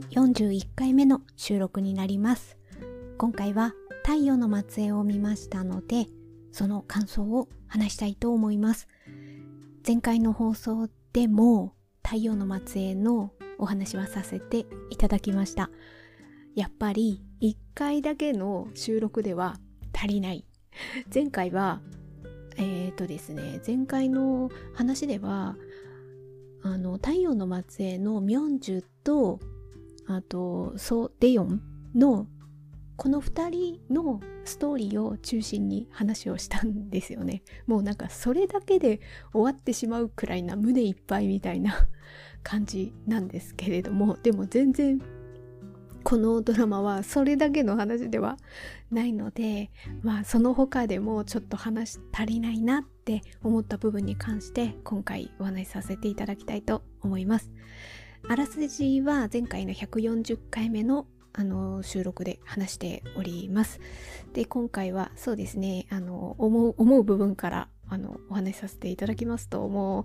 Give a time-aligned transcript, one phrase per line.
[0.00, 2.56] 141回目の収録になります。
[3.18, 6.06] 今回は太陽の末裔を見ましたので
[6.50, 8.88] その感想を話したいと思います。
[9.86, 15.68] 前回の放送でも太陽の末裔のお話はさせていただきました。
[16.54, 19.56] やっぱり1回だけの収録では
[19.92, 20.46] 足りない。
[21.12, 21.82] 前回は
[22.56, 25.56] えっ、ー、とですね前回の話では
[26.62, 29.40] あの太陽の末裔のミョンジュと
[30.06, 31.62] あとソ・デヨン
[31.94, 32.26] の
[32.96, 37.42] この2人のストーリーを中心に話をしたんですよね。
[37.66, 39.00] もうなんかそれだけで
[39.32, 41.88] 終わってしまうくらいな胸いっぱいみたいな
[42.42, 45.00] 感じなんですけれどもでも全然
[46.02, 48.36] このドラマはそれだけの話では
[48.90, 49.70] ないので
[50.02, 57.52] まあその他でもちょっと話足りないなって思った部分に関して今回お話しさせていただきたいと思います。
[58.28, 63.80] あらすじは前回の140回目のあの収録で話しております。
[64.34, 70.04] で今回はそうですねあの思う思う部分からあのお話しさせていただきますとも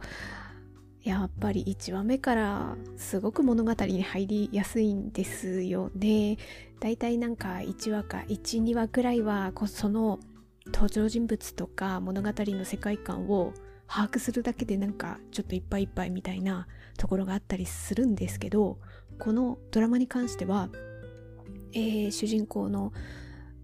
[1.06, 6.38] うやっぱり1話目からすごく物語に入りやすいんですよね。
[6.80, 10.20] だいたいなんか1話か1、2話くらいはその
[10.66, 13.54] 登場人物とか物語の世界観を
[13.88, 18.80] 把握するだけでなんかちょっといっぱいいっぱいみたいなところがあったりするんですけど
[19.20, 20.70] このドラマに関しては、
[21.74, 22.92] えー、主人公の、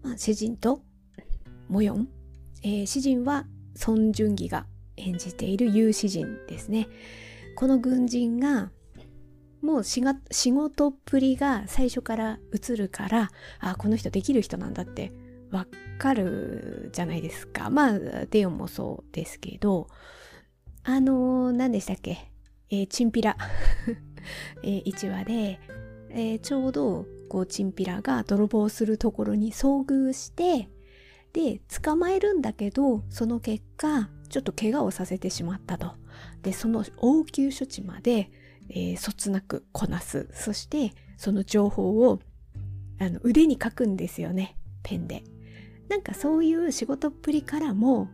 [0.02, 0.80] まあ、主人と
[1.68, 2.08] モヨン、
[2.62, 6.86] えー、詩人はソン・ジュンギが演じている有詩人ですね。
[7.56, 8.70] この軍人が
[9.62, 15.12] もう仕事っぷりが最初から映るからあこの人できる人なんだって
[15.50, 15.66] わ
[15.98, 17.98] かるじゃないですかまあ
[18.30, 19.88] デヨンもそうですけど
[20.82, 22.30] あの何でしたっけ、
[22.74, 23.36] えー、チンピラ、
[24.64, 25.60] えー、1話で、
[26.10, 30.68] えー、ちょうどこうチンピラが泥棒するところに遭遇して
[31.32, 35.92] で捕まえるんだけどその結果ちょっと怪我をさせてしまったと。
[36.42, 38.30] でその応急処置まで、
[38.68, 40.28] えー、そつなくこなす。
[40.32, 42.20] そしてその情報を
[42.98, 44.56] あの腕に書くんですよね。
[44.82, 45.22] ペンで。
[45.88, 48.08] なんかそういう仕事っぷりからも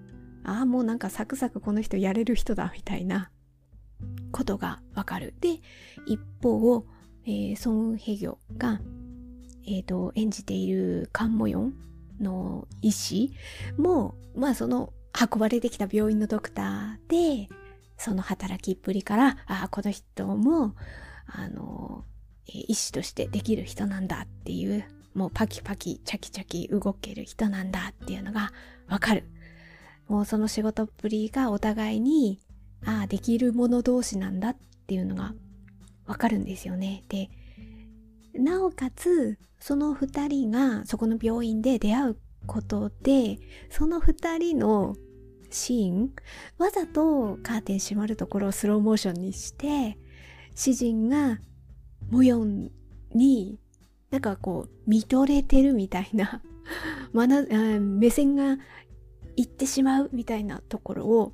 [0.45, 3.31] ああもうなんかサクサクこの人やれる人だみたいな。
[4.33, 5.61] ことがわかるで
[6.07, 6.85] 一方、
[7.25, 8.81] えー、ソン・ヘギョが、
[9.67, 11.75] えーと、演じているカンモヨン
[12.21, 13.35] の医師
[13.77, 14.93] もまあその
[15.33, 17.55] 運ばれてきた病院のドクターで
[18.01, 20.75] その働きっぷりから、ああ、この人も、
[21.27, 22.07] あの、
[22.47, 28.53] 医師としてできる人なんだっていう、もうパキパキ、チャキチャキ動ける人なんだっていうのが
[28.89, 29.25] わかる。
[30.09, 32.41] もうその仕事っぷりがお互いに、
[32.85, 35.35] ああ、できる者同士なんだっていうのが
[36.07, 37.05] わかるんですよね。
[37.09, 37.31] で、
[38.35, 43.39] なおかつ、その二人がそこの病院で出会うことで、
[43.71, 44.97] その二人の
[45.51, 46.13] シーン
[46.59, 49.99] わざとカーテン閉まるところをスローモーションにして
[50.55, 51.39] 詩人が
[52.09, 52.71] モヨン
[53.15, 53.59] に
[54.11, 56.43] なんかこう見とれてるみたいな
[57.13, 57.43] な
[57.81, 58.59] 目線が
[59.37, 61.33] いってしまうみたいなところを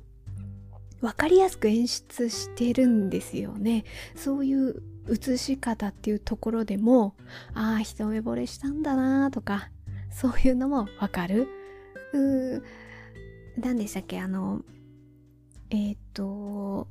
[1.01, 3.83] 分かりやすく演出してるんですよね。
[4.15, 7.15] そういう映し方っていうところでも
[7.53, 9.69] ああ一目惚れしたんだなとか
[10.11, 11.47] そういうのもわかる。
[12.13, 12.63] うー
[13.57, 14.19] 何でしたっけ？
[14.19, 14.61] あの
[15.69, 16.87] えっ、ー、と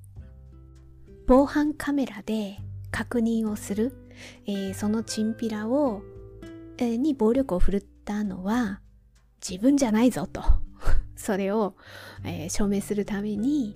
[1.27, 2.59] 防犯カメラで
[2.91, 3.93] 確認をする、
[4.47, 6.03] えー、そのチンピラを、
[6.79, 8.81] えー、に暴力を振るったのは
[9.47, 10.43] 自分じゃないぞと。
[11.17, 11.75] それを、
[12.25, 13.75] えー、証明するために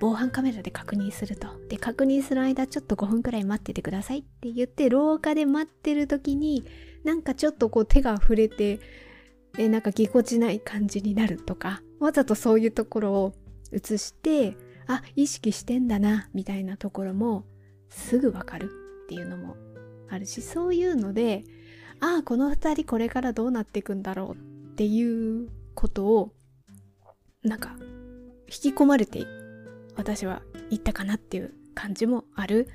[0.00, 1.48] 防犯カメラで確認すると。
[1.68, 6.64] で、確認する間ちょっと5分くらい待っててくださいって言って廊下で待ってる時に
[7.04, 8.80] なんかちょっとこう手が触れて、
[9.58, 13.34] えなんかぎこちない感じになるとかわざとそういうところを
[13.72, 14.56] 映して
[14.86, 17.44] あ意識してんだなみたいなところも
[17.88, 18.70] すぐわかる
[19.04, 19.56] っていうのも
[20.10, 21.44] あるしそういうので
[22.00, 26.32] ああこの2人これからどうなっていくんだろうっていうことを
[27.42, 27.76] なんか
[28.46, 29.24] 引き込まれて
[29.98, 32.68] 私は言ったかなっていう感じもある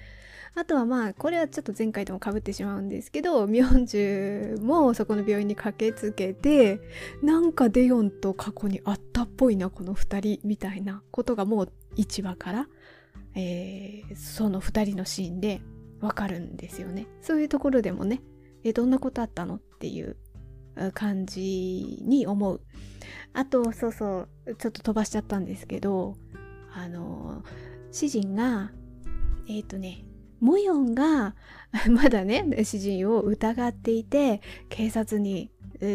[0.55, 6.79] あとはまあこれはちょっと前回ともかぶってしまうんですけどミョンジュもそこの病院に駆けつけて
[7.23, 12.67] なんかデヨンと過去にあったっぽいなこの2人みたいなことがもう1話から、
[13.35, 15.61] えー、その2人のシーンで
[16.01, 17.07] わかるんですよね。
[17.21, 18.21] そういうところでもね
[18.63, 20.17] えどんなことあったのっていう
[20.93, 22.61] 感じに思う。
[23.33, 26.15] あとそうそうちょっと飛ばしちゃったんですけど
[26.75, 27.43] あの
[27.91, 28.71] 詩人が
[29.47, 30.05] えっ、ー、とね
[30.39, 31.35] モヨンが
[31.89, 35.51] まだね詩人を疑っていて警察に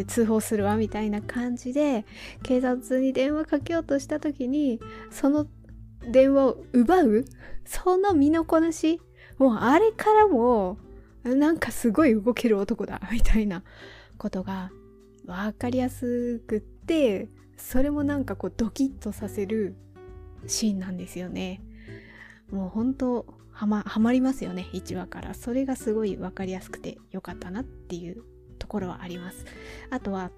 [0.07, 2.05] 通報するわみたいな感じで
[2.43, 4.79] 警察に電話かけようとした時に
[5.11, 5.47] その
[6.09, 7.25] 電話を奪う
[7.65, 9.01] その身のこなし
[9.37, 10.77] もうあれからも
[11.23, 13.63] なんかすごい動ける男だみたいな
[14.17, 14.71] ことが
[15.25, 19.75] 分かりやすくってそれもなんかこうドキッとさせる
[20.47, 21.61] シーンなんですよね。
[22.51, 25.33] もう本当はまはまりますよね1話から。
[25.33, 28.23] それがすごい分かりやすくてよかったなっていう
[28.57, 29.45] ところはあります。
[29.89, 30.31] あとは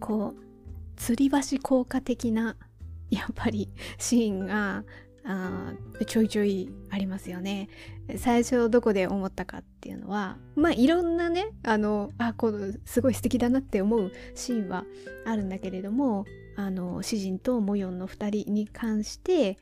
[0.00, 2.56] こう吊り橋効果的な
[3.10, 4.84] やっぱりシーンが
[5.24, 5.72] あ
[6.06, 7.68] ちょいちょいありますよね。
[8.16, 14.84] 最初どこで思ったかっていうのはまあいろんなねあのあこのすごい素敵だなって思うシーンは
[15.26, 16.24] あるんだけれども
[16.58, 19.58] あの詩人とモヨンの2人に関して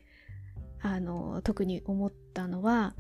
[0.81, 2.95] あの特に思ったのは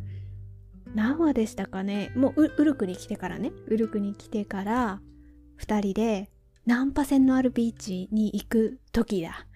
[0.94, 2.12] 何話でしたかね？
[2.14, 3.52] もうウルクに来てからね。
[3.69, 5.00] ウルクに来てから
[5.62, 6.31] 2人で
[6.66, 9.46] ナンパ船のあるビーチに行く時だ。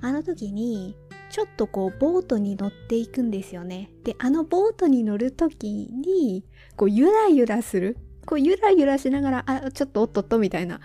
[0.00, 0.96] あの時に
[1.30, 3.90] ちょっとこうボートに乗っていくんですよね。
[4.04, 6.46] であのボートに乗る時に
[6.76, 7.98] こうゆらゆらする。
[8.24, 10.80] こうゆらゆらしながらあちょっとおっとっとみたいな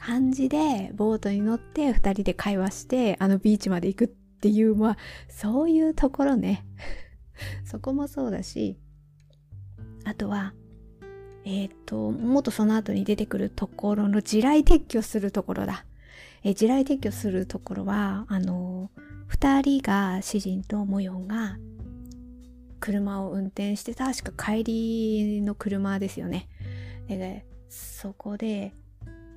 [0.00, 4.96] 感じでボートに乗って2人で会話してあのビーチまで行くっていうまあ
[5.28, 6.64] そういうところね。
[7.64, 8.78] そこもそうだし
[10.04, 10.54] あとは
[11.44, 15.86] えっ、ともっとその後に出てくるところの地雷撤去するところだ、
[16.44, 18.90] え、地雷撤去するところはあの
[19.30, 21.58] 2人が詩人とモヨンが
[22.78, 26.48] 車を運転して確か帰りの車ですよね。
[27.08, 28.74] でそこで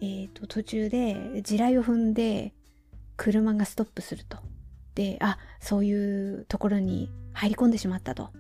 [0.04, 2.54] えーと、途中で地雷を踏んで
[3.16, 4.38] 車がストップすると。
[4.96, 8.32] で、あ、そういうところに入り込んでしまったと。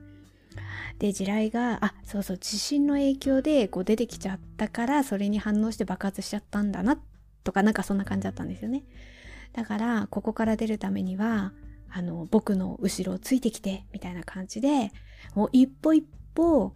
[0.99, 6.99] で、地雷が、あ、そうそう、地震の影響でこう出てきちゃったから、それに反応して爆発しちゃったんだな、
[7.45, 8.83] とか、なんかそんな感じだったんですよね。
[9.53, 11.53] だから、ここから出るためには、
[11.89, 14.91] あの、僕の後ろをついてきて、みたいな感じで、
[15.33, 16.03] もう一歩一
[16.35, 16.73] 歩、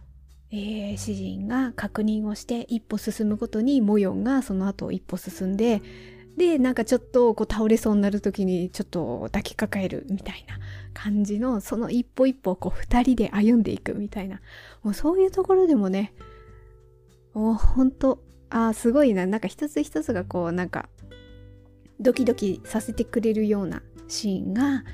[0.50, 5.82] えー、詩人が確認をして一歩進むごとにモヨンがその後一歩進んで
[6.38, 10.58] でなんかちょっとこう倒れそうになる時にちょっと抱きかかえるみたいな
[10.94, 14.40] 感じのその一歩一歩こう二人で歩んでいくみたいな。
[14.84, 16.14] もうそういうところでもね
[17.34, 19.26] もうほんとあすごいな。
[19.26, 20.88] なんか一つ一つがこうなんか
[22.00, 24.84] ドキドキさせてくれるようなシーンが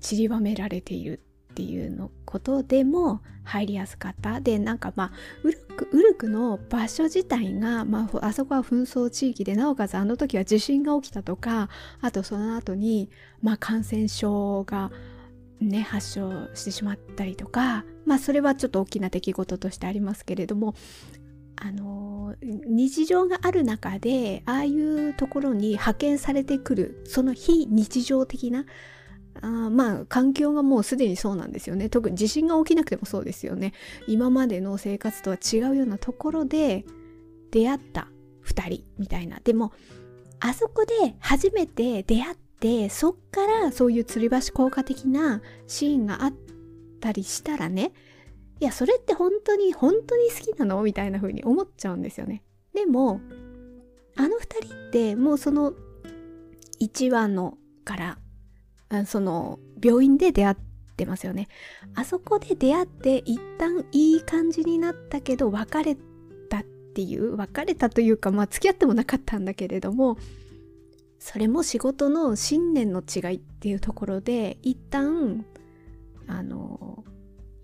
[0.00, 1.20] 散りばめられている。
[1.58, 4.40] っていうのことでも入りやすかった。
[4.40, 5.12] でなんかまあ
[5.42, 11.68] ウルクウルクの場所自体が、まあ、あそこは紛争地域でなおかつあの時は地震が起きたとか
[12.00, 13.10] あとその後に
[13.42, 14.92] まあ感染症が
[15.60, 20.76] ね発症してしまったりとかまあそれはちょっと大きな出来事としてありますけれども
[21.56, 28.64] あの日常がある中でああいうところに派遣されてくるその非日常的な
[29.42, 31.88] あまあ環境がもうすでにそうなんですよね。
[31.88, 33.72] 特に地震が起きなくてもそうですよね。
[34.06, 36.84] 今までの生活とは違うようなところで
[37.50, 38.08] 出会った
[38.44, 39.40] 2人みたいな。
[39.42, 39.72] でも
[40.40, 46.34] あそこで初めて出会ってそっからそういう吊り橋効果的なシーンがあっ
[47.00, 47.92] たりしたらね
[48.60, 52.42] いやそれって本当に本当に好きなのみたいな風に思っちゃうんですよね。
[52.74, 53.20] でも
[54.16, 55.72] あの2人ってもうその
[56.80, 58.18] 1話のから
[59.06, 60.56] その病院で出会っ
[60.96, 61.48] てますよね。
[61.94, 65.96] あそこで出会って一旦いい感じになったけど別れ
[66.48, 66.62] たっ
[66.94, 70.18] ていう別れたというかまあ付き合ってもなかったんだけれども
[71.18, 75.44] それも仕事の信念の違いっていうところで一旦
[76.26, 77.04] あの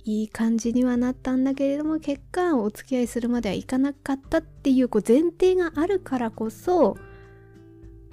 [0.05, 6.97] いい感じにはなったんだけれども結果お付き合いするまではいかなかったっていうこう前提があるからこそ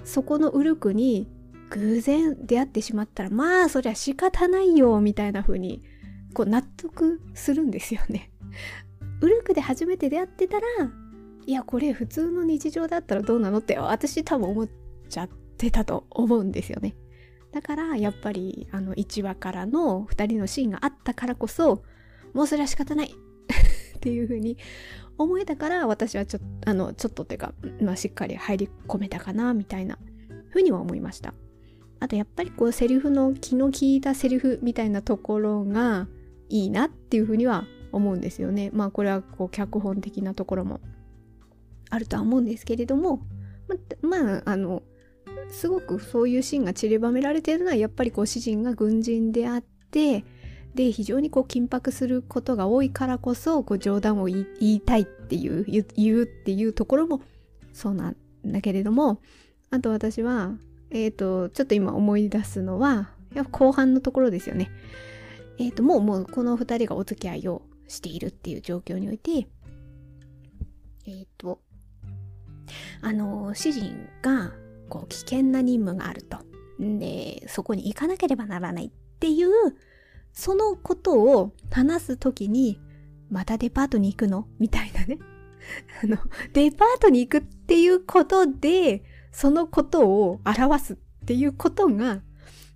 [0.04, 1.28] そこのウルクに
[1.72, 5.84] 偶然出会ってしまったらまあそりゃ仕方ないよみたいな風に
[6.34, 8.32] こう納得するんですよね。
[9.22, 10.66] ウルクで初めて出会ってたら
[11.46, 14.70] いやこれ普通の日常だったらどうなのって私多分思っ
[15.10, 16.96] ちゃってたと思うんですよね。
[17.52, 21.84] だからやっぱりあの1話からの2人のシーンがあったからこそ
[22.34, 23.14] もうそれは仕方ない
[23.98, 24.58] っていう風に
[25.18, 30.00] 思えたから私はちょあのちょっとっていうか、まあ、しっかり入り込めたかなみたいな
[30.50, 31.34] 風には思いました。
[32.02, 36.08] あとやっぱりこうセリフの気の利いたセリフみたいなところが
[36.50, 38.72] いいなっていうふうには思うんですよね。
[38.74, 40.82] まあこれはこう脚本的なところも
[41.92, 43.22] あるとは思うんですけれども
[44.02, 44.82] ままああの
[45.50, 50.26] すごくそういうシーンが散りばめられているのはやっぱりこう詩人が軍人であって
[50.74, 55.66] で非常にこう緊迫することが多いからこそこう冗談を言いたいっていう
[55.96, 57.22] 言うっていうところも
[57.74, 58.16] そうなん
[58.46, 59.22] だけれども
[59.70, 60.54] あと私は
[60.92, 64.72] えっ、ー、とちょっと今思い出すのはやっぱ後半のところですよね。
[65.58, 71.60] えっ、ー、ともうもうこの2人がお付き合いをしているっていう状況においてえっ、ー、と
[73.02, 74.52] あの主人が
[74.90, 76.38] こう危険な任務があると。
[76.80, 79.50] でそこに行かなければならないっていう
[80.34, 82.80] そのことを話す時に
[83.30, 84.48] またデパートに行くの？
[84.60, 85.20] みたいなね。
[86.04, 86.18] あの、
[86.54, 92.22] デパートに行くっていうことで、そのことを表すっていうことが、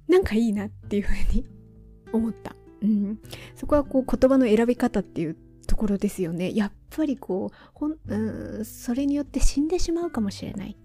[0.07, 1.45] なんかいいなっていうふうに
[2.13, 2.55] 思った。
[2.81, 3.19] うん。
[3.55, 6.55] そこはこう言葉の選び方っていうところですよね。
[6.55, 10.77] やっぱりこう、ほん、うん、それによって死んでしまうかもしれない。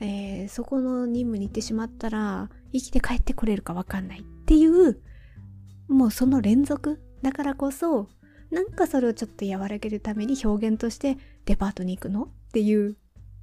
[0.00, 5.00] えー、そこの任務に行ってしまったら、生きて帰ってこれるかわかんないっていう、
[5.88, 8.08] もうその連続だからこそ、
[8.50, 12.96] なんかそれをちょっと和らげるために表現としてデパートに行くのっていう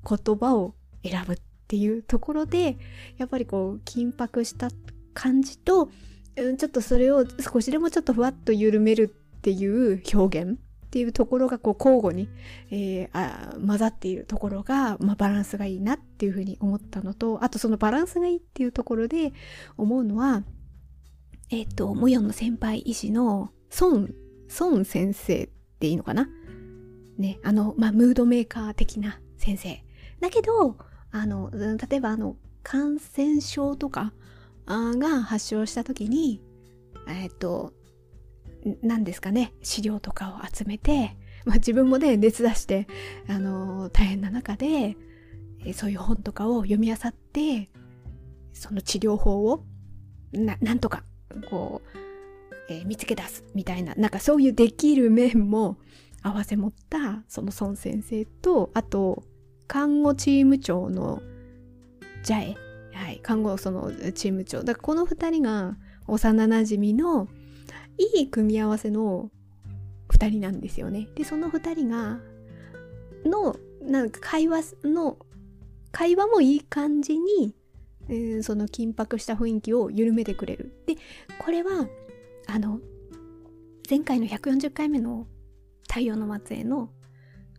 [0.08, 1.38] 言葉を選ぶっ
[1.74, 2.78] ていうところで、
[3.18, 4.70] やっぱりこう緊迫した
[5.16, 5.90] 感じと、
[6.38, 10.56] うん、ちょっとそれを少しでもちょっとふわっと緩めるっていう表現っ
[10.92, 12.30] ていうところがこう交互に、
[12.70, 19.34] えー、あ混ざっているところが、まあ、バランスがいいなっていうふうに思ったのとあとそのバランスがいいっていうところで
[19.76, 20.44] 思うのは
[21.50, 23.50] えっ、ー、とモヨンの先輩医師の
[23.82, 24.10] 孫
[24.60, 25.50] 孫先生っ
[25.80, 26.30] ていいのかな？
[27.18, 29.84] ねあのまあムードメーカー的な先生。
[30.20, 30.78] だけど
[31.14, 34.14] あの例えばあの感染症とか
[34.66, 36.42] が発症した時に
[37.08, 37.72] えっ、ー、と
[38.82, 41.16] 何ですかね資料とかを集めて、
[41.46, 42.88] まあ、自分もね熱出して、
[43.28, 44.96] あのー、大変な中で、
[45.66, 47.70] えそういう本とかを読み漁って
[48.54, 49.66] その治療法を
[50.32, 51.04] ななんとか
[51.50, 55.78] こう、えー、見つけ出すみたいななんかそういうできる面も
[56.22, 59.24] 合わせ持ったその孫先生とあと
[59.68, 61.22] 看護チーム長の
[62.24, 62.58] ジャエ、
[62.94, 65.78] はい、看護そのチーム長だからこの2人が
[66.08, 67.28] 幼なじみの
[67.98, 69.30] いい組み合わせの
[70.10, 71.08] 2人なんですよね。
[71.16, 72.20] でその2人が
[73.26, 75.18] のなんか会話の
[75.92, 77.56] 会話もいい感じに、
[78.10, 80.74] えー、その緊迫した雰囲気を緩めてくれる。
[80.86, 80.96] で
[81.40, 81.88] これは
[82.48, 82.80] あの
[83.90, 85.28] 前回の140回目の
[85.88, 86.90] 「太陽の末裔の」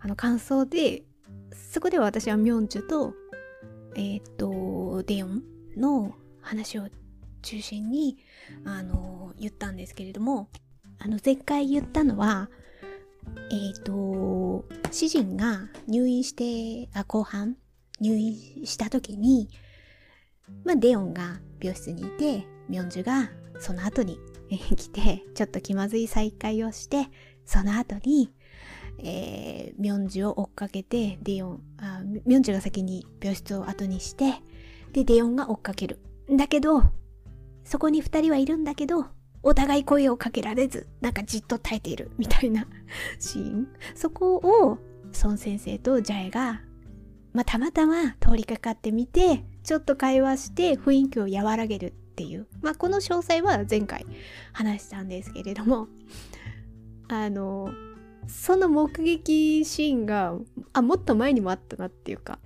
[0.01, 1.05] あの感想で
[1.55, 3.15] そこでは私はミョンジュと
[3.97, 5.43] えっ、とデヨン
[5.77, 6.89] の話を
[7.43, 8.17] 中心に
[8.65, 10.49] あの言ったんですけれども
[10.99, 12.51] あの前回言ったのは
[13.51, 17.57] えっ、と主人が入院してあ後半
[18.01, 19.49] 入院した時に
[20.65, 23.31] まあデオンが病室にいてミョンジュが
[23.61, 24.19] その後に
[24.77, 27.07] 来てちょっと気まずい再会をして
[27.47, 28.33] その後に
[28.99, 34.35] えー、ミョンジュを追っかけてデヨンあミョンジュが先に病室を後にして
[34.93, 35.99] でデヨンが追っかける
[36.31, 36.83] だけど
[37.65, 39.07] そこに二人はいるんだけど、
[39.43, 42.67] お互い声をかけられず、なんかじっと耐えているみたいな
[43.19, 43.69] シーン。
[43.95, 44.79] そこを、
[45.23, 46.63] 孫先生とジャエが、
[47.33, 52.47] まあ、たまたま通りかかってみて、ちょっと会話して雰囲気を和らげるっていう。
[52.61, 54.07] まあ、この詳細は前回
[54.53, 55.89] 話したんですけれども、
[57.09, 57.71] あの、
[58.28, 60.35] その目撃シーンが、
[60.73, 62.38] あ、もっと前にもあったなっていうか、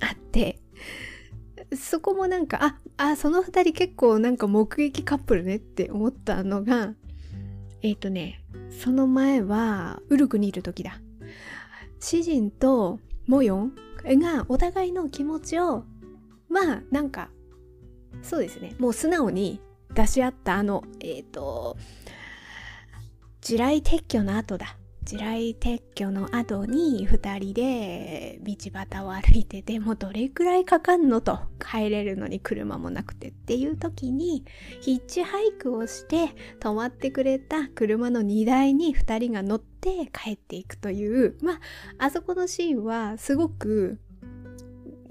[0.00, 0.60] あって、
[1.76, 6.94] そこもなんか、あ、あ、その二人結構なんか目撃カップルねって思ったのが、
[7.82, 11.00] えっ、ー、とね、その前は、ウルクにいる時だ。
[12.00, 13.72] 詩人とモヨン
[14.04, 15.84] がお互いの気持ちを、
[16.48, 17.30] まあ、なんか、
[18.22, 19.60] そうですね、もう素直に
[19.94, 21.76] 出し合ったあの、えっ、ー、と、
[23.42, 24.76] 地雷撤去の後だ。
[25.04, 34.44] 地雷撤去の後に2人で道端を歩いててもどれくらいかかんのと帰れるのに車もなくてっていう時に
[34.80, 36.28] ヒッチハイクをして
[36.60, 41.58] 止まってくれた車の荷台に2人が乗って帰っていくというまあ
[41.98, 43.98] あそこのシーンはすごく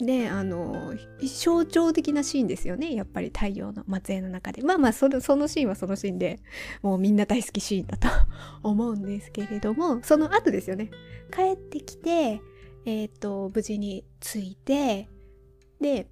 [0.01, 2.93] ねあの象徴的なシーンですよね。
[2.93, 4.61] やっぱり太陽の末裔の中で。
[4.61, 6.39] まあまあそのそのシーンはそのシーンで
[6.81, 8.07] もうみんな大好きシーンだと
[8.63, 10.91] 思うんですけれどもその後ですよね。
[11.31, 12.41] 帰ってきて
[12.85, 15.07] えっ、ー、と無事に着いて
[15.79, 16.09] で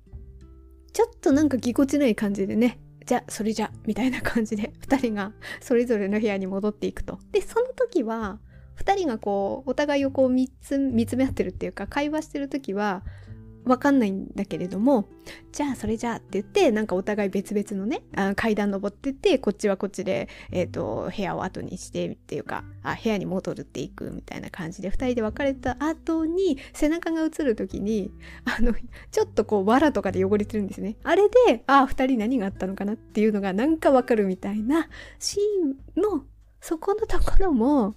[0.94, 7.20] ちょっとなんかぎこちない感じでねじゃあそれじゃみたいな感じで2人がそれぞれの部屋に戻っていくと。
[7.32, 8.40] でその時は
[8.78, 13.04] 2人がこうお互いをこう見つ見つめ合ってるっていうか会話してる時は
[13.70, 15.08] わかんないんだけれども、
[15.52, 28.12] じゃあそれじゃあって言って、なんかお互い別々のね、あ階段登ってって、こっちはこっちで、え、ー、と、部屋を後にしてっていうか、あ、部屋に戻るっていくみたいな感じで、二人で別れた後に、背中が映る時に、
[28.46, 28.74] あの、
[29.12, 30.98] ちょっとこう、藁とかで汚れてるんですね。
[31.04, 34.88] あれで、あ、二人何があったのかなっていうのがなんかわかるみたいな
[35.20, 36.26] シーンの、
[36.62, 37.96] そこのところも、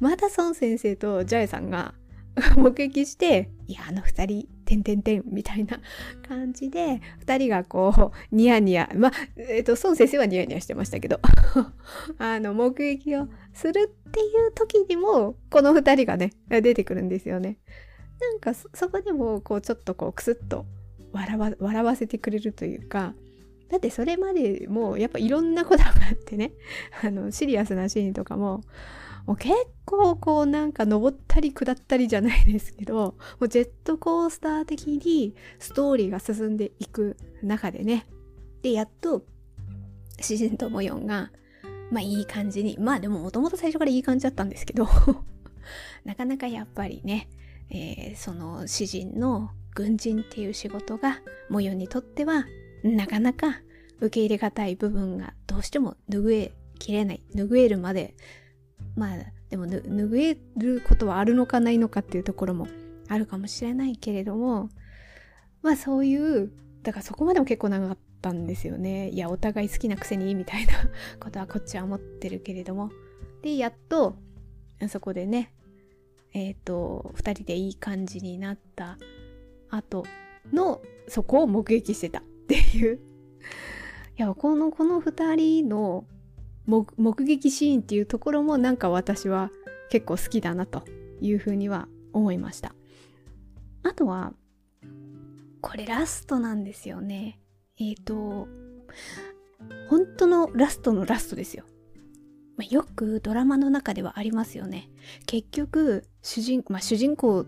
[0.00, 1.94] また孫先生とジャエさんが
[2.56, 5.80] 目撃して、いや、あの二人、てんてんてん、みたいな
[6.28, 11.20] 感じで、二人がこう、ニヤニヤ、まあ、えっ、ー、と、孫先生はニヤニヤしてましたけど、
[12.18, 17.56] あの、目撃をするっていう時にも、この二人がね、出てくるんですよね。
[18.20, 20.66] なんかそ、そこでも、こう、ちょっとこう、くすっと
[21.12, 23.14] 笑わ、笑わせてくれるというか、
[23.70, 26.52] だってそれまでもやっぱいろんなことがあってね、
[27.02, 28.62] あの、シリアスなシーンとかも、
[29.28, 29.54] もう結
[29.84, 38.06] 構こうなんか登ったり下ったりじゃないですけど、もうジェットコースター的にストーリーが進んでいく中でね、
[38.62, 39.26] で、やっと、
[40.18, 41.30] 詩人ともよんが、
[41.90, 44.88] まあいい感じに、まあでももともと最初からいい感じだったんですけど
[46.06, 47.28] なかなかやっぱりね、
[47.68, 51.20] えー、その詩人の軍人っていう仕事が、
[51.50, 52.46] もよんにとっては、
[52.82, 53.60] なかなか
[54.00, 58.14] 受け入れがたい部分がどうしても拭えきれない、拭えるまで
[58.98, 59.16] まあ
[59.48, 62.66] でも拭えることはあるのかないのかっていうところも
[63.08, 64.68] あるかもしれないけれども
[65.62, 66.52] まあそういう
[66.82, 69.10] だからそこまでも結構長かったんですよね。
[69.10, 70.72] いやお互い好きなくせにみたいな
[71.20, 72.90] ことはこっちは思ってるけれども。
[73.42, 74.16] でやっと
[74.88, 75.52] そこでね
[76.32, 78.98] えっ、ー、と2人でいい感じになった
[79.70, 80.04] 後
[80.52, 82.98] のそこを目撃してたっていう。
[84.18, 86.04] いやこのこの2人の
[86.68, 89.50] 目撃シーンっていうところもなんか私は
[89.90, 90.84] 結構好きだなと
[91.20, 92.74] いうふうには思いました。
[93.82, 94.34] あとは、
[95.60, 97.40] これラストなんですよね。
[97.78, 98.48] えっ、ー、と、
[99.88, 101.64] 本当のラストのラストですよ。
[102.70, 104.90] よくドラマの中ではありますよね。
[105.26, 107.46] 結局、主人、まあ、主人公、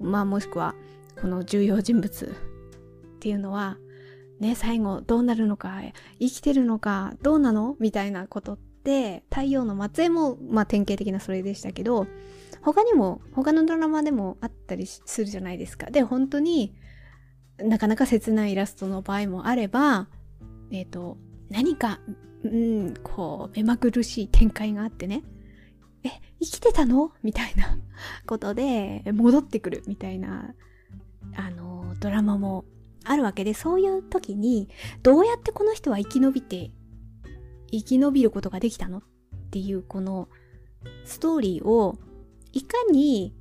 [0.00, 0.74] まあもしくは
[1.20, 3.76] この重要人物っていうのは、
[4.40, 5.80] ね、最後どうなるのか、
[6.18, 12.06] 生きてるのか、どうなのみたいなことって、太陽の末裔も、まあ典型的なそれでしたけど、
[12.62, 15.90] 他にも、他のドラマでもあったりするじゃないですか。
[15.90, 16.74] で、本当に
[17.58, 20.08] なかなか切ないイラストの場合もあれば、
[20.70, 21.18] えっ、ー、と、
[21.50, 22.00] 何か、
[22.44, 25.22] うん、こう、目まぐるしい展開があってね、
[26.04, 26.08] え、
[26.40, 27.12] 生きてたの？
[27.22, 27.78] みたいな
[28.26, 30.54] ことで戻ってくるみたいな、
[31.36, 32.64] あの、ドラマも
[33.04, 34.68] あるわけで、そういう時に、
[35.02, 36.70] どうやってこの人は生き延びて、
[37.72, 39.02] 生き延びることができたのっ
[39.50, 40.28] ていうこの
[41.04, 41.98] ストーリーを、
[42.52, 43.34] いかに、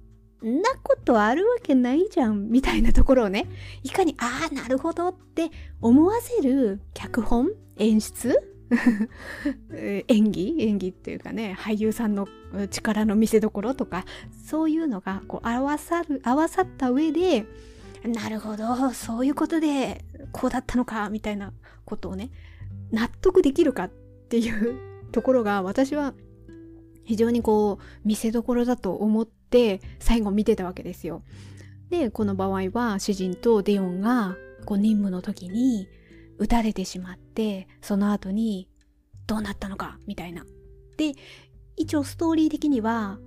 [0.43, 3.47] んなことあるわけないじゃん、みたいなところをね、
[3.83, 8.35] いかに、ああ、なるほどって思わせる脚本演出？
[10.07, 10.55] 演技？
[10.59, 12.27] 演技っていうかね、俳優さんの
[12.69, 14.05] 力の見せ所とか、
[14.45, 17.45] そういうのがこう合わさる、合わさった上で、
[18.03, 21.53] なるほど、そういうことでこうだったのか、みたいな
[21.85, 22.31] ことをね、
[22.91, 23.91] 納得できるかっ
[24.31, 24.79] っていう
[25.11, 26.13] ところが私は
[27.03, 31.21] 非常にこう見せどころだと思って最後見てたわけですよ。
[31.89, 35.89] で、この場合は主人とデヨンがこう任務の時に
[36.37, 38.69] 撃たれてしまって、その後に
[39.27, 40.45] どうなったのか、みたいな。
[40.95, 41.11] で、
[41.75, 43.19] 一応ストーリー的には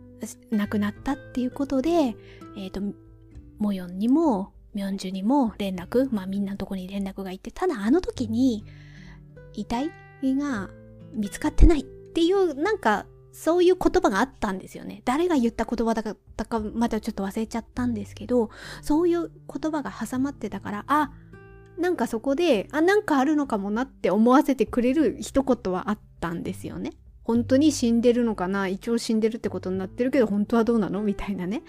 [0.50, 2.80] 亡くなったっていうことで、えっ、ー、と、
[3.58, 8.64] モヨンにもミョンジュにも連絡、まあみんなのとこに連絡がいって、ただあの時に
[9.52, 9.90] 遺体
[10.32, 10.70] が
[11.14, 15.03] 見つかってないっていう、なんかそういう言葉があったんですよね。
[15.05, 18.50] 誰が言った言葉だったかまだちょっと忘れちゃったんですけど、
[18.81, 21.11] そういう言葉が挟まってたから、あ、
[21.79, 26.92] なんかそこで、あ、なんかあるのかもなって思わせてくれる一言はあったんですよね。
[27.24, 28.68] 本当に死んでるのかな？
[28.68, 31.03] 一応死んでるってことになってるけど本当はどうなの？
[31.03, 31.62] みたいなね。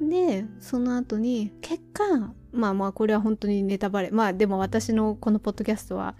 [0.00, 2.04] で、その後に結果、
[2.52, 4.10] まあまあこれは本当にネタバレ。
[4.10, 6.14] まあでも私のこのポッドキャストは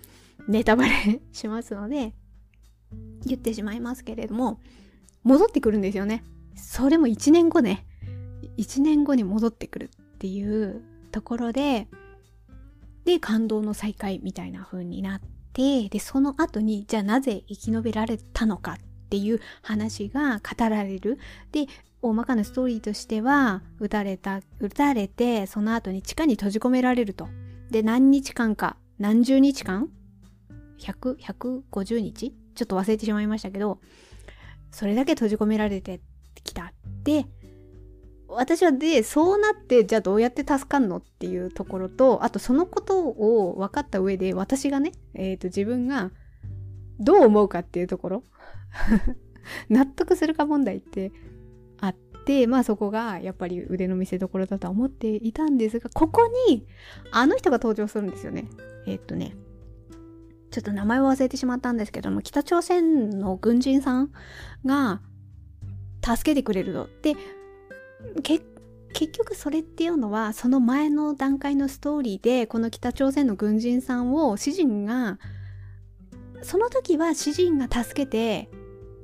[0.49, 2.15] ネタバレ しますので
[3.25, 4.61] 言ってしまいますけれども
[5.23, 6.25] 戻ってくるんですよね。
[6.57, 7.87] それも1年後ね。
[8.59, 11.89] 1年後に戻ってくるっていうところで
[13.05, 15.21] で感動の再会みたいな風になっ
[15.53, 18.77] て、で、その後に、じゃあなぜ生き延びられたのかっ
[19.11, 21.19] ていう話が語られる。
[21.51, 21.67] で、
[22.01, 27.29] 大まかなストーリーとしては、撃たれた、撃たれて、その後に地下に閉じ込められると。
[27.71, 29.89] で、何日間か、何十日間
[30.79, 32.35] ?100、150日？
[32.55, 33.81] ちょっと忘れてしまいましたけど、
[34.71, 36.01] それだけ閉じ込められて
[36.45, 36.73] きたっ
[37.05, 37.27] て、
[38.35, 46.11] 私はでそうなってじゃあどうやって助かんのっていうところとあとそのことを分かった上で私がね、えーと、自分が
[46.99, 48.25] どう思うかっていうところ
[49.69, 51.13] 納得するか問題って
[51.81, 56.67] あってまあそこがやっぱり腕の見せ所だとは思っていたんですがここに
[57.11, 58.47] あの人が登場するんですよね。
[58.87, 59.37] えっ、ー、とね
[60.53, 64.11] ちょっと名前を忘れてしまったんですけども北朝鮮の軍人さん
[64.65, 65.01] が
[66.05, 67.17] 助けてくれるので
[68.13, 75.19] 結局それっていうのはその前の段階のストーリーでこの北朝鮮の軍人さんを詩人が
[76.43, 78.51] その時は詩人が助けて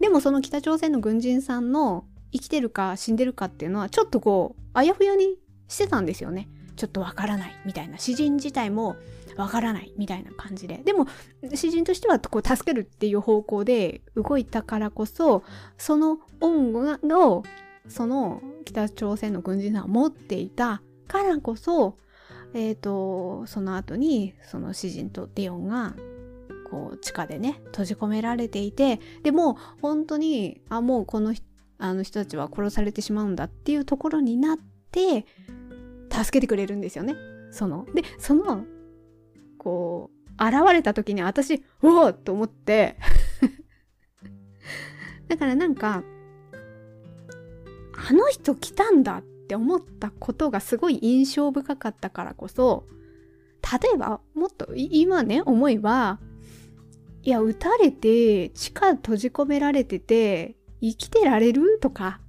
[0.01, 5.37] でもその北朝鮮の軍人さんの生きてるか死んでるかっていうのはちょっとこうあやふやに
[5.69, 6.49] してたんですよね。
[6.77, 7.99] ちょっとわからないみたいな。
[7.99, 8.97] 詩人自体も
[9.39, 11.07] わからないみたいな感じででも
[11.55, 15.45] 詩人としてはこう助けるっていう方向で動いたからこそ
[15.79, 17.45] その恩を
[17.89, 21.97] その北朝鮮の軍人さんを持っていたからこそ、
[22.53, 25.95] えっ、ー、と、その後にその詩人とデヨンが
[26.71, 31.35] こう地下でね閉じ込められていてでも本当にあもうこの
[31.79, 34.59] あの人たちは殺されてしまうんだっていうところになっ
[34.91, 35.25] て
[36.13, 37.15] 助けてくれるんですよね。
[37.51, 38.65] そのでその
[39.69, 42.97] こう現れた時に私おおと思って。
[45.29, 46.03] だからなんか
[48.09, 52.87] あの人来たんだって思ったことがすごい印象深かったからこそ
[53.83, 56.19] 例えばもっと今ね思えば
[57.23, 62.23] いや撃たれて地下閉じ込められてて生きてられるとか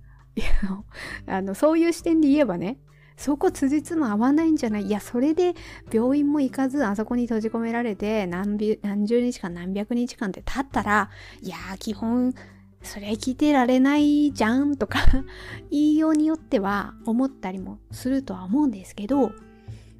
[1.25, 2.79] あのそういう視点で言えばね
[3.19, 4.85] そこ辻褄合わないんじゃない？
[4.85, 5.53] いやそれで
[5.91, 11.09] 病院も行かずあそこに閉じ込められて何何十日間何百日間って経ったら
[11.41, 12.33] いや基本
[12.81, 14.99] それ聞いてられないじゃんとか
[15.69, 19.33] 言いようによっては思ったりもするとは思うんですけど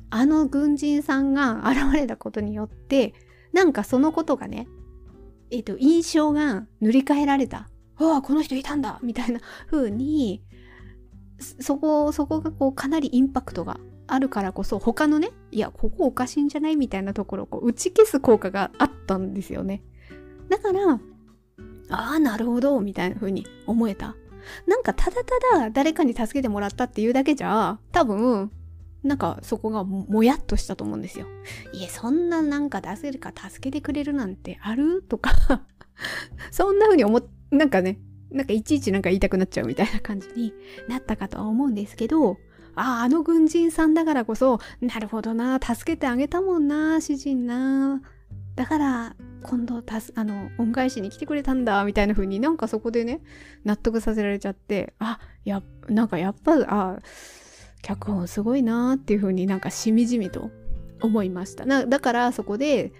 [0.09, 3.13] あの軍人さんが現れたことによって
[3.51, 4.65] なんかそのことがね
[5.51, 7.69] えっ、と印象が塗り替えられた。
[7.97, 10.41] わあこの人いたんだみたいな風に
[11.39, 19.83] そこそこがこうかなりインパクトがあるからこそ他のねいやここおかしいんじゃないみたいなところをこう打ち消す効果があったんですよね
[20.49, 20.99] だから
[21.89, 24.15] ああ、なるほど、みたいな風に思えた。
[24.67, 28.51] なんかただただ誰かに助けてもらったっていうだけじゃ、多分、
[29.03, 31.25] なんかそこがもやっとしたと思うんですよ。
[31.73, 35.01] いえ、そんななんか出せるか助けてくれるなんてある？
[35.01, 35.31] とか
[36.51, 37.99] そんな風に思っ、なんかね、
[38.31, 40.53] なんかいちいちなんか言いたくなっちゃうみたいな感じに
[40.87, 42.37] なったかとは思うんですけど、
[42.75, 48.01] ああ、あの軍人さんだからこそ、なるほどな、助けてあげたもんな、主人な。
[48.59, 53.21] だから今度たすあの恩返しに来てくれたんだみたいな風になんかそこでね
[53.63, 56.99] 納得させられちゃってあやなんかやっぱあ
[57.81, 60.51] 脚本すごいなっていう風になんかしみじみと
[61.01, 62.91] 思いましたなだからそこで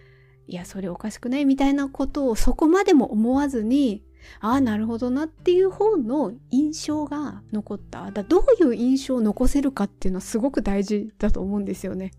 [0.48, 4.02] いやそれおかしくないみたいなことをそこまでも思わずに
[4.40, 8.12] ああなるほどなっていう方の印象が残った。
[8.12, 12.12] だどういう印象を残せるかっていうのはすごく大事だと思うんですよね。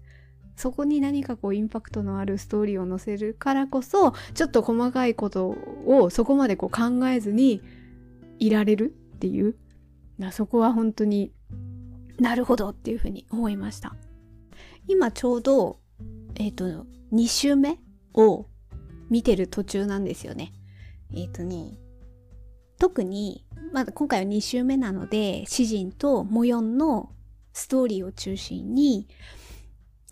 [0.57, 7.63] そこに何かこうインパクトのあるストーリーを載せるからこそちょっと細かいことをそこまでこう考えずに
[8.39, 9.57] いられるっていう。
[10.33, 11.33] そこは本当に
[12.19, 13.97] なるほどっていうふうに思いました。
[14.87, 15.79] 今ちょうど
[16.35, 17.79] えっ、ー、と2週目
[18.13, 18.47] を
[19.09, 20.53] 見てる途中なんですよね。
[21.13, 21.79] えっ、ー、とね
[22.81, 27.13] 特にまだ今回は2週目なので詩人と模様の
[27.53, 29.07] ストーリーを中心に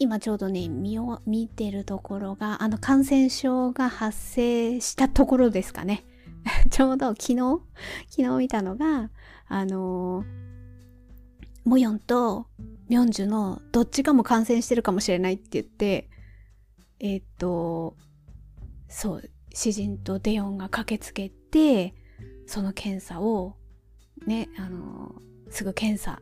[0.01, 6.05] 今ちょうどね、見を、見てるところが、あの感染症が発生したところですかね。
[6.71, 7.61] ちょうど昨日、
[8.09, 9.11] 昨日見たのが、
[9.49, 10.25] あのー、
[11.65, 12.47] モヨンと
[12.89, 16.09] ミョンジュのどっちかも感染してるかもしれないって言って、
[17.01, 17.97] えっ、と、
[18.89, 21.95] そう、詩人とデヨンが駆けつけて、
[22.49, 23.55] その検査を、
[24.27, 25.15] ね、あの、
[25.51, 26.21] すぐ検査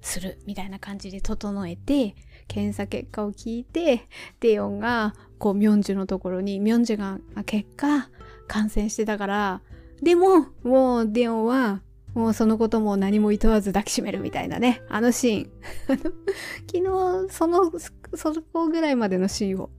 [0.00, 2.14] するみたいな感じで整えて、
[2.46, 4.06] 検査結果を聞いて、
[4.38, 8.08] デヨンが、こう、ミョンジュのところに、ミョンジュが、結果、
[8.46, 9.60] 感染してたから、
[10.00, 11.82] でも、もう、デヨンは、
[12.14, 15.50] もうそのことも何も厭わず抱きしめるみたいなね、あのシーン。
[16.70, 17.72] 昨日、その、
[18.14, 19.70] そこぐらいまでのシーンを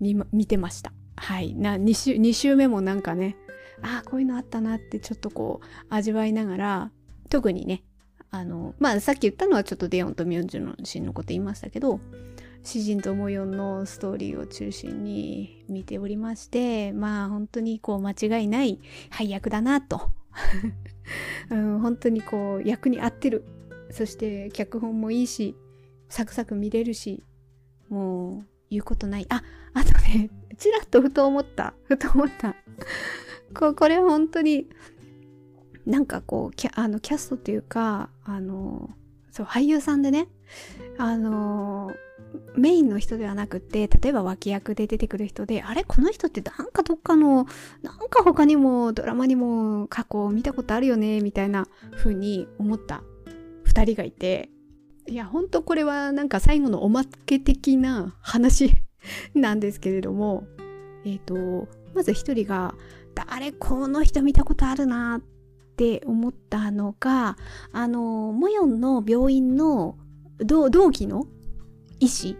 [0.00, 0.92] 見てました。
[1.16, 1.54] はい。
[1.54, 3.36] な、2週、2週目もなんかね、
[3.82, 6.90] ああ、こういうのあったなってちょっとこう、味わいながら、
[7.28, 7.82] 特にね、
[8.30, 12.00] あの、まあさっき言ったのはちょっとデヨンとミョンジュのシーンのこと言いましたけど、
[12.62, 20.10] 詩人と模様のストーリーを中心に見ておりまして、まあ本当にこう間違いない配役だなと。
[21.50, 23.44] うん、本当にこう役に合ってる。
[23.90, 25.56] そして脚本もいいし
[26.08, 27.24] サクサク見れるし
[27.88, 29.26] もう言うことない。
[29.30, 29.42] あ
[29.74, 31.74] あとねちらっとふと思った。
[31.84, 32.54] ふと思った。
[33.54, 34.68] ここれ本当に
[35.86, 38.90] なんかこうキャあのキャストっていうかあの
[39.30, 40.28] そう俳優さんでね
[40.98, 41.92] あの
[42.56, 47.46] メインの人ではなくて例えば脇役で出てくる人であれこの人ってなんかどっかの
[47.82, 53.02] なんか他にもドラマにも過去見たことあるよねみたいな風に思った
[53.66, 54.50] 2人がいて。
[55.08, 58.70] いやほんとこれはなんか最後のおまけ的な話
[59.34, 60.44] なんですけれども
[61.04, 62.74] えっ、ー、とまず1人が
[63.28, 65.20] 誰この人見たことあるなっ
[65.76, 67.36] て思ったのが
[67.72, 69.96] あのモヨンの病院の
[70.38, 71.26] 同期の
[71.98, 72.36] 医師。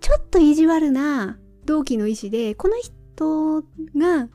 [0.00, 3.62] ちょっと意地悪な同期の医師でこの人
[3.96, 4.28] が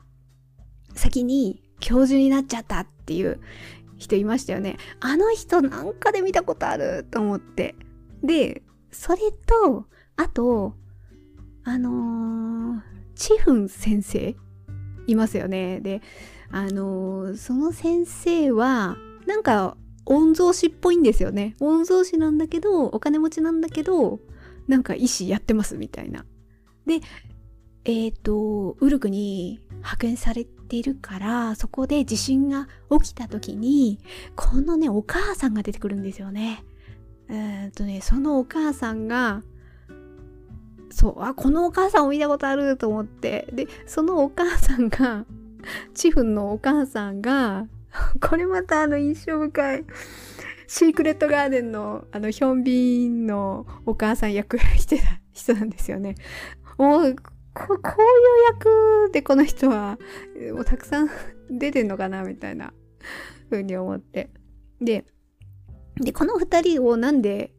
[0.94, 3.38] 先に教授になっちゃったっていう
[3.98, 4.78] 人いましたよね。
[5.00, 7.74] あの人なんかで見たことあると思って。
[8.22, 10.74] でそれとあと
[11.64, 12.80] あのー、
[13.14, 14.34] チフン先生
[15.08, 16.02] いますよねで
[16.50, 24.20] あのー、その先生はなんか御曹司っぽいんですよね御曹司なんだけどお金持ちなんだけど
[24.68, 26.24] なんか医師やってますみたいな。
[26.86, 27.00] で、
[27.84, 33.98] えっ、ー、と、ウルクに派遣されてるから、そこで地震が起きた時に、
[34.36, 36.62] このね、お母さんが出てくるんですよね。
[37.30, 39.42] えっ、とね、そのお母さんが、
[40.90, 43.48] そう、あ、このお母さんを見たことあると思って。
[43.52, 45.24] で、そのお母さんが、
[45.94, 47.66] チフンのお母さんが、
[48.20, 49.84] これまたあの印象深い。
[50.66, 56.14] シークレットガーデンのあのヒョンビンのお母さん役してた人なんですよね。
[56.76, 57.16] もう
[57.54, 59.98] こういう役でこの人は
[60.52, 61.10] もうたくさん
[61.50, 62.74] 出てんのかなみたいな
[63.50, 64.30] 風に思って。
[64.80, 65.06] で、
[65.96, 67.52] で、この二人をなんで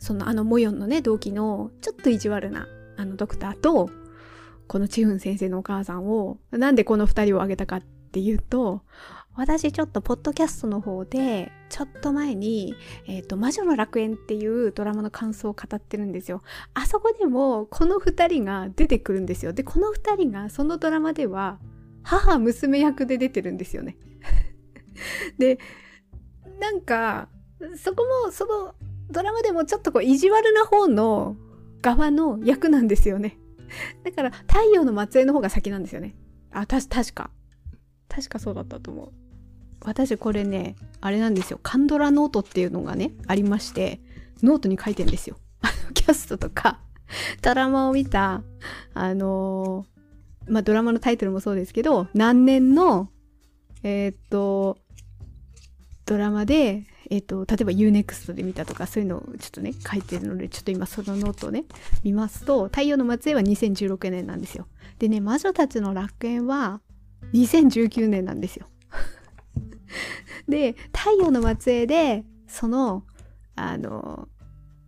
[0.00, 3.90] そのあのモヨンのね同期のちょっと意地悪なあのドクターと
[4.66, 8.82] このチフン先生のお母さんをなんでこの二人を挙げたかっていうと
[9.34, 12.74] 私ちょっとポッドキャストの方でちょっと前に、
[13.06, 16.42] えっ、ー、と、魔女の楽園っていうドラマの感想を語ってるんですよ。
[16.74, 19.52] あそこでもこの二人が出てくるんですよ。
[19.52, 21.58] で、この二人がそのドラマでは
[22.02, 23.96] 母娘役で出てるんですよね。
[25.38, 25.58] で、
[26.58, 27.28] なんか、
[27.76, 28.74] そこもその
[29.10, 31.36] ドラマでもちょっとこう意地悪な方の
[31.82, 33.38] 側の役なんですよね。
[34.04, 36.14] だから太陽の末裔の方が先なんですよね。
[36.52, 37.30] あ、たし、確か。
[38.08, 39.12] 確かそうだったと思う。
[39.84, 41.58] 私これね、あれなんですよ。
[41.62, 44.00] 韓ドラノートっていうのがね、ありまして、
[44.42, 45.36] ノートに書いてんですよ。
[45.94, 46.80] キャストとか、
[47.42, 48.42] ドラマを見た、
[48.94, 53.10] あのー、まあ、ドラマのタイトルもそうですけど、何年の、
[53.82, 54.78] えー、っと、
[56.06, 61.64] ドラマで、えっ、と、例えば UNEXT で見たとか、そういうのをちょっとね、書いてるので、ちょっと今そのノートをね、
[62.04, 64.66] 見ますと、太陽の末裔は2016年なんですよ。
[64.98, 66.80] でね、魔女たちの楽園は
[67.32, 68.66] 2019年なんですよ。
[70.48, 73.04] で太陽の末裔でその
[73.56, 74.28] あの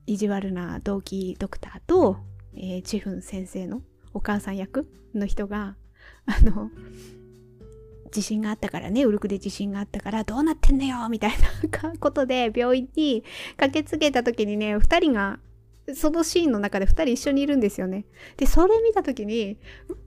[0.06, 2.18] 意地悪な同期ドクターと、
[2.54, 3.82] えー、チフン先生の
[4.14, 5.76] お母さん役の人が
[6.26, 6.70] あの
[8.12, 13.24] 地震があったからねウルクで地震があったからどうなってんだよみたいなことで病院に
[13.56, 15.40] 駆けつけた時にね2人が
[15.94, 18.04] そのシーンの中で2人一緒にいるんですよね。
[18.36, 19.58] でそれ見た時に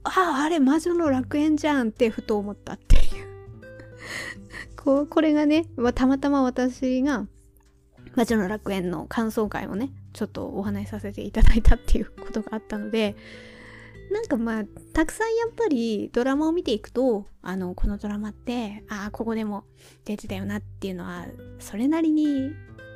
[0.04, 3.04] あああれ魔女の楽園じゃんってふと思ったっていう
[4.76, 7.26] こうこれがね、まあ、たまたま私が
[8.14, 13.14] 魔女の楽園の感想会をねちょっとお話しさせていただいたっていうことがあったので
[14.10, 19.64] なんかまあたくさんやっぱりドラマを見ていくとあのこのドラマってああここでも
[20.04, 21.26] 出てたよなっていうのは
[21.58, 22.50] それなりに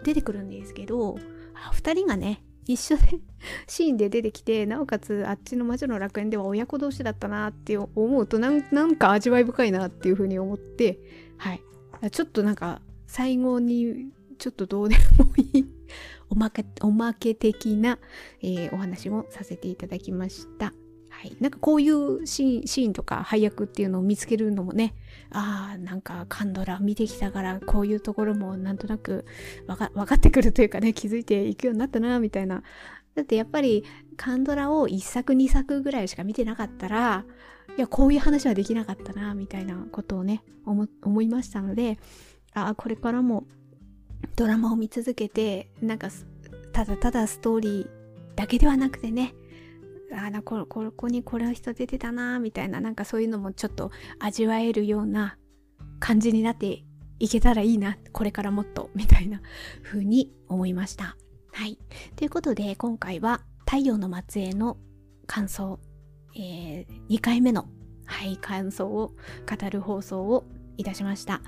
[0.05, 1.19] 出てくるんですけど
[1.55, 3.21] あ2人がね一緒で
[3.67, 11.01] シーンで出てきてなおかつあっちの魔女の楽園では親子同士だったなって思うとなんか味わい深いなっていうふうに思って
[11.37, 11.63] はい
[12.11, 15.67] ちょっとなんか最後にちょっとどうでもいい
[16.31, 17.99] おまけおまけ的な、
[18.41, 20.73] えー、お話もさせていただきました。
[21.21, 24.95] はい、なんかこういうシーンとか配役っていうのを見つけるのもね
[25.31, 29.27] ああなんかカンドラ見てきたからこういうところもなんとなく
[29.67, 32.63] 分かってくるというかね気づいていくようになったなみたいな。
[33.15, 33.85] だってやっぱり
[34.17, 37.27] カンドラを1作2作ぐらいしか見てなかったら
[37.77, 41.99] いやこういう話はできなかったなみたいなことをね思いましたので
[42.55, 43.45] ああこれからも
[44.37, 46.09] ドラマを見続けてなんか
[46.73, 47.89] ただただストーリー
[48.37, 49.35] だけではなくてね
[50.13, 55.37] あなこここにこれの人出てたなみたいななんかそういうのもちょっと味わえるような
[56.01, 56.85] 感じになって
[57.21, 59.41] いけたらいいな、これからもっと、みたいな
[59.85, 61.17] 風に思いました。
[61.53, 61.79] はい。
[62.17, 64.79] ということで、今回は太陽の末裔の
[65.27, 65.79] 感想、
[66.35, 67.69] えー、2回目の、
[68.07, 69.13] はい、感想を
[69.49, 70.47] 語る放送を
[70.79, 71.43] いたしました。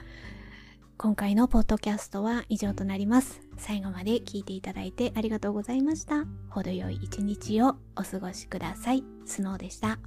[1.02, 3.40] 今回のポッドキャストは以上となります。
[3.56, 6.26] 最後まで聞いていただいてありがとうございました。
[6.48, 9.02] 程よい一日をお過ごしください。
[9.26, 9.98] スノーでした。